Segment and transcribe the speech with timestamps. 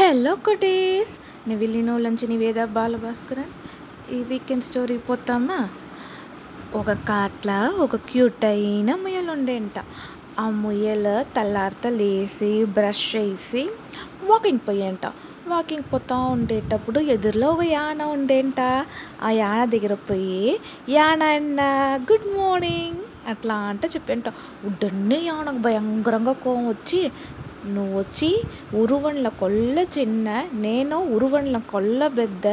[0.00, 1.10] Hello cuties
[1.48, 3.50] నివిలినోళ్ళంచి నివేద బాలభాస్కరన్
[4.12, 5.58] ఈ weekend story పోతామా
[6.74, 9.76] ఒక కాట్ల ఒక క్యూట్ అయిన ముయ్యలు ఉండేంట
[10.38, 13.64] ఆ ముయ్యలు తల్లార్త లేసి బ్రష్ చేసి
[14.22, 15.04] వాకింగ్ పోయేంట
[15.48, 18.60] వాకింగ్ పోతా ఉండేటప్పుడు ఎదురులో ఒక యాన ఉండేంట
[19.22, 20.42] ఆ యాన దగ్గర పోయి
[20.88, 21.60] యాన అన్న
[22.10, 24.28] గుడ్ మార్నింగ్ అట్లా అంటే చెప్పేంట
[24.64, 27.00] ఉడ్డన్నే యానకు భయంకరంగా కోపం వచ్చి
[27.68, 28.28] నువ్వు వచ్చి
[28.74, 30.28] ఉరువన్ల కొల్ల చిన్న
[30.60, 32.46] నేను ఉరువన్ల కొల్ల పెద్ద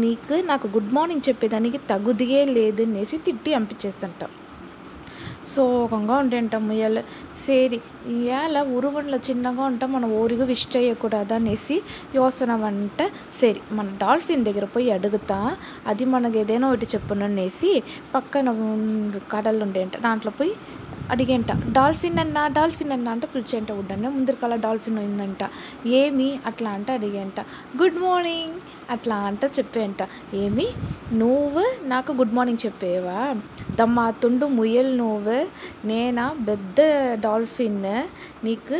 [0.00, 4.22] నీకు నాకు గుడ్ మార్నింగ్ చెప్పేదానికి తగుదియే లేదనేసి తిట్టి పంపించేసంట
[5.46, 6.98] సోకంగా ఉండేంటాం ఇవాళ
[7.36, 7.78] సరి
[8.12, 11.76] ఇవాళ ఉరువన్ల చిన్నగా ఉంటా మనం ఊరిగా విష్ చేయకూడదు అనేసి
[12.14, 13.00] యోసన వంట
[13.32, 15.38] సరి మన డాల్ఫిన్ దగ్గర పోయి అడుగుతా
[15.86, 17.72] అది మనకు ఏదైనా ఒకటి చెప్పుననేసి
[18.14, 18.48] పక్కన
[19.28, 20.54] కడలు ఉండేంట దాంట్లో పోయి
[21.10, 25.42] అడిగేంట డాల్ఫిన్ అన్నా డాల్ఫిన్ అన్నా అంటే పిలిచేంట ఉడనే ముందరకాల డాల్ఫిన్ ఉందంట
[25.86, 26.38] ఏమి?
[26.46, 27.40] అట్లా అంటే అడిగేంట.
[27.82, 28.54] గుడ్ మార్నింగ్
[28.90, 30.00] అట్లా అంట చెప్పేంట.
[30.34, 30.66] ఏమి?
[31.12, 33.18] నువ్వు నాకు గుడ్ మార్నింగ్ చెప్పేవా?
[33.78, 35.38] దమ్మా తుండు ముయ్యలు నువ్వు.
[35.84, 36.36] నేనా?
[36.48, 36.78] పెద్ద
[37.20, 37.82] డాల్ఫిన్.
[38.44, 38.78] నీకు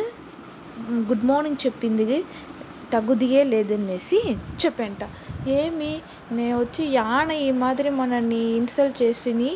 [1.08, 2.24] గుడ్ మార్నింగ్ చెప్పింది
[2.94, 4.18] తగుదియే లేదనేసి
[4.62, 5.02] చెప్పేంట.
[5.56, 5.92] ఏమి?
[6.32, 9.50] నేను వచ్చి యాన ఈ మాదిరి మనల్ని ఇన్సల్ట్ చేసిని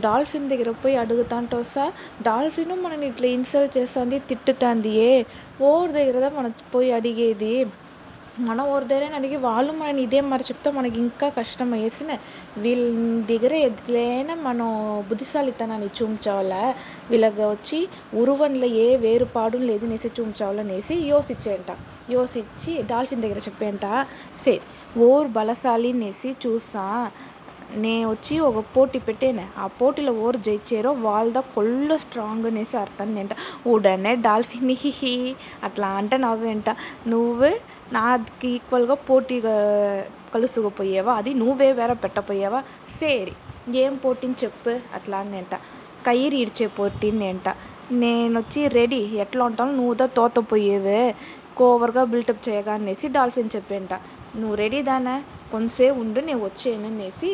[0.00, 1.84] డాల్ఫిన్ దగ్గర పోయి అడుగుతాంటో సా?
[2.22, 5.12] డాల్ఫిన్ మనల్ని ఇట్లా ఇన్సల్ట్ చేస్తుంది తిట్టుతుంది ఏ?
[5.62, 7.54] ఓర్ దగ్గర మనం పోయి అడిగేది.
[8.40, 12.10] మనం ఓరి దగ్గర అడిగి వాళ్ళు మనని ఇదే మరి చెప్తే మనకి ఇంకా కష్టం వేసిన.
[12.56, 12.82] వీళ్ళ
[13.26, 14.68] దగ్గర ఎట్లైనా మనం
[15.08, 16.62] బుద్ధిశాలితనాన్ని చూపించాలా.
[17.10, 17.80] వీళ్ళకి వచ్చి
[18.14, 20.96] ఉరువన్లో ఏ వేరుపాడు లేదనేసి అనేసి చూపించాలనేసి
[22.10, 23.86] యోసిచ్చి డాల్ఫిన్ దగ్గర చెప్పేంట
[24.36, 24.58] సరే
[25.04, 26.84] ఓర్ బలశాలి అనేసి చూసా
[27.76, 33.34] నేను వచ్చి ఒక పోటీ పెట్టాను ఆ పోటీలో ఓరు జయించారో వాళ్ళ కొల్ల స్ట్రాంగ్ అనేసి అర్థం ఏంట
[33.66, 35.14] ఉడనే డాల్ఫిన్ హిహి
[35.64, 36.70] అట్లా అంటే నవ్వేంట
[37.06, 37.50] నువ్వు
[37.92, 39.56] నాకి ఈక్వల్గా పోటీగా
[40.34, 42.60] కలుసుకుపోయేవా అది నువ్వే వేరే పెట్టపోయేవా
[42.90, 43.34] సరే
[43.76, 45.54] ఏం పోటీని చెప్పు అట్లా అనేంట
[46.06, 47.48] కయిర్ ఈడ్చే పోటీనేంట
[47.96, 51.02] నేను వచ్చి రెడీ ఎట్లా ఉంటాను నువ్వుదా తోతపోయేవే
[51.57, 53.93] కోవర్గా బిల్టప్ చేయగా అనేసి డాల్ఫిన్ చెప్పేంట
[54.35, 55.15] నువ్వు రెడీ దానా
[55.51, 57.31] కొంతసేపు ఉండు నేను వచ్చాను అనేసి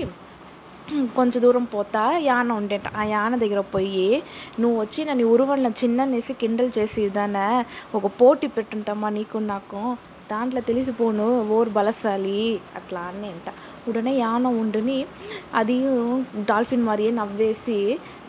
[1.15, 4.05] కొంచెం దూరం పోతా యాన ఉండేట ఆ యాన దగ్గర పోయి
[4.59, 7.45] నువ్వు వచ్చి నన్ను ఉరువన్ల చిన్న అనేసి కిండల్ చేసి దానా
[7.95, 9.81] ఒక పోటీ పెట్టుంటామా నీకు నాకు
[10.31, 12.41] దాంట్లో తెలిసిపోను ఓరు బలశాలి
[12.75, 13.49] అట్లా అనేంట
[13.89, 14.99] ఉడనే యాన ఉండుని
[15.55, 15.77] అది
[16.49, 17.79] డాల్ఫిన్ மாதிரியே నవ్వేసి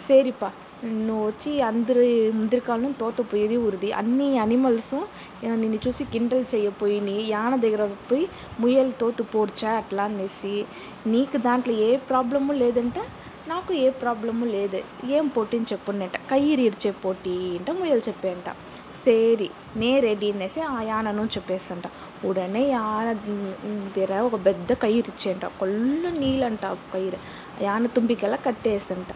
[0.08, 0.50] సరిపా
[0.83, 2.07] నువ్వు వచ్చి అందరి
[2.37, 3.89] ముందరికాలను తోతపోయేది ఊరిది.
[3.99, 4.95] అన్ని అనిమల్స్
[5.61, 8.25] నిన్ను చూసి కిండల్ చేయపోయినాయి యాన దగ్గర పోయి
[8.61, 10.55] ముయ్యలు తోతు పోడ్చా అట్లా అనేసి
[11.13, 12.97] నీకు దాంట్లో ఏ ప్రాబ్లము లేదంట
[13.47, 14.79] నాకు ఏ ప్రాబ్లము లేదు.
[15.15, 18.47] ఏం పోటీని చెప్పునేంట కయ్యిరు ఈడ్చే పోటీ అంట ముయ్యలు చెప్పేంట
[19.01, 19.47] సరి
[19.81, 21.85] నే రెడీ అనేసి ఆ యానను చెప్పేసంట
[22.25, 23.07] ఉడనే యాన
[23.95, 25.45] దగ్గర ఒక పెద్ద కయ్యిరిచ్చేయంట.
[25.59, 25.79] కొల్లా
[26.13, 27.19] నీళ్ళంట నీళ్ళంట కయ్యిరు.
[27.67, 29.09] యాన తుంపికెలా కట్టేసంట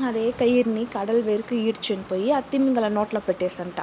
[0.00, 3.78] అదే కయ్యిర్ని కడల వరకు ఈడ్చుని పోయి ఆ తిమింగల నోట్లో పెట్టేసంట.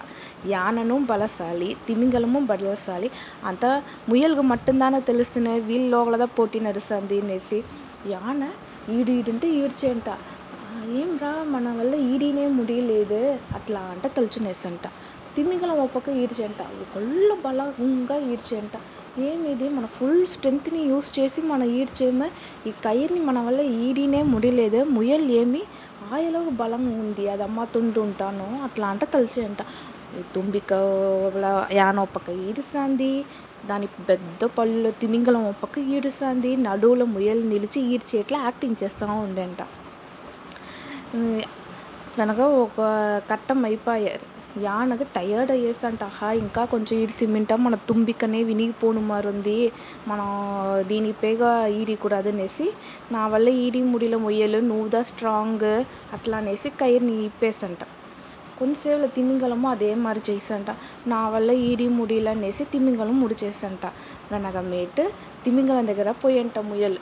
[0.45, 3.09] యానను బలశాలి తిమింగలము బలశాలి
[3.43, 3.65] అంత
[4.09, 7.59] ముయ్యలకు మట్టుదానా తెలుస్తునే వీళ్ళ లోగలదా పోటీ నడుస్తుంది అనేసి
[8.05, 8.41] యాన
[8.89, 10.09] ఈడు ఈడుంటే ఈడ్చేంట.
[10.99, 13.21] ఏం రా మన వల్ల ఈడినే ముడియలేదు
[13.55, 14.85] అట్లా అంట తలుచునేసంట.
[15.35, 16.61] తిమింగలం ఒక పక్క ఈడ్చేంట.
[16.93, 18.75] కొల్ల బలంగా ఈడ్చేంట.
[19.19, 19.69] ఏమిది?
[19.69, 22.29] మన ఫుల్ స్ట్రెంత్ని యూస్ చేసి మనం ఈడ్చేమే.
[22.67, 24.83] ఈ కయిర్ని మన వల్ల ఈడినే ముడిలేదు.
[24.89, 25.61] ముయ్యలు ఏమి
[26.09, 29.61] కాయలో బలం ఉంది అది అమ్మ తుండు ఉంటాను అట్లా అంట తలిచేంట
[30.33, 30.71] తుంబిక
[31.35, 31.45] యాన
[31.77, 33.11] యానో పక్క ఈడుస్తుంది
[33.63, 39.61] దాని పెద్ద పళ్ళు తిమింగలం ఒక పక్క ఈడుస్తుంది నడువులో ముయ్యలు నిలిచి ఈడ్చేట్లా యాక్టింగ్ చేస్తూ ఉండేంట.
[42.17, 42.79] కనుక ఒక
[43.29, 44.27] కట్టం అయిపోయారు
[44.61, 45.85] యానకు టయర్డ్ అయ్యేసంట.
[46.09, 49.57] ఆహా ఇంకా కొంచెం ఈడ్సిమింట మన తుంబికనే వినిగిపోను మరుంది.
[50.07, 50.27] మనం
[50.89, 52.67] దీని పేగా ఈడికూడదు అనేసి
[53.11, 55.69] నా వల్ల ఈడి ముడిలో మొయ్యలు నువ్వుదా స్ట్రాంగ్
[56.13, 57.81] అట్లా అనేసి కయిర్ని ఇప్పేసంట
[58.59, 60.69] కొంతసేపులో తిమింగలము అదే మరి చేసంట
[61.07, 63.83] నా వల్ల ఈడి ముడిలు అనేసి తిమింగలం ముడి చేసంట.
[64.31, 65.03] వెనకమేటు
[65.45, 66.97] తిమింగలం దగ్గర పోయంట ముయల్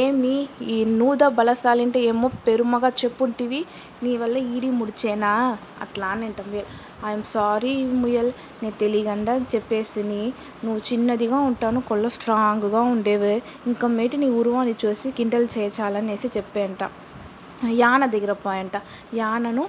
[0.00, 0.34] ఏమి
[0.68, 3.60] ఈ నూద బలసాలంటే ఏమో పెరుమగా చెప్పుంటివి.
[4.02, 5.32] నీ వల్ల ఈడి ముడిచేనా
[5.84, 6.68] అట్లా అనేంట ముయల్
[7.06, 7.72] ఐఎమ్ సారీ
[8.02, 8.30] ముయల్
[8.62, 10.22] నేను తెలియకుండా చెప్పేసిని.
[10.64, 13.34] నువ్వు చిన్నదిగా ఉంటాను కొల్ల స్ట్రాంగ్గా ఉండేవే.
[13.68, 16.82] ఇంకా మేటి నీ ఉరువాన్ని చూసి కిండల్ చేయాలనేసి చెప్పేంట
[17.78, 18.76] యాన దగ్గర పోయంట.
[19.14, 19.64] యానను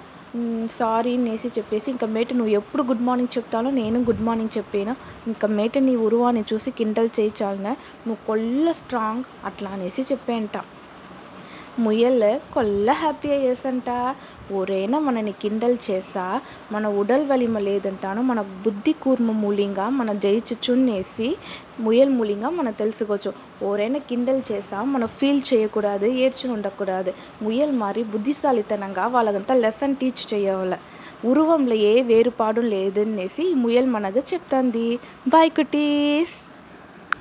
[0.75, 4.94] సారీ అనేసి చెప్పేసి ఇంకా మేట నువ్వు ఎప్పుడు గుడ్ మార్నింగ్ చెప్తానో నేను గుడ్ మార్నింగ్ చెప్పాను?
[5.27, 7.74] ఇంకా మేట నీ ఉరువాన్ని చూసి కిండల్ చేయించాలనే
[8.06, 10.56] నువ్వు కొల్ల స్ట్రాంగ్ అట్లా అనేసి చెప్పేంట
[11.77, 12.21] മുയൽ
[12.53, 13.87] కొల్ల హ్యాపీ అయ్యేసంట.
[14.49, 16.25] ఓరేనా మనని కిండల్ చేసా
[16.71, 21.27] మన ఉడల్ వలిమ లేదంటాను మన బుద్ధి కూర్మ మూలింగా మన జయచుచున్నేసి
[21.79, 23.31] ముయల్ మూలింగ మనం తెలుసుకోవచ్చు.
[23.61, 27.13] ఓరైనా కిండల్ చేసా మనం ఫీల్ చేయకూడదు ఏడ్చి ఉండకూడదు.
[27.41, 30.73] ముయల్ మారి బుద్ధిశాలితనంగా వాళ్ళకంతా లెసన్ టీచ్ చేయవల.
[31.23, 34.87] ఉరువంలో ఏ వేరుపాడు లేదనేసి ముయల్ మనకు చెప్తాంది.
[35.27, 36.35] Bye cuties!